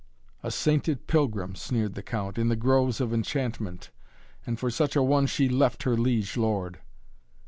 [0.41, 3.91] "A sainted pilgrim," sneered the Count, "in the Groves of Enchantment.
[4.47, 6.79] And for such a one she left her liege lord."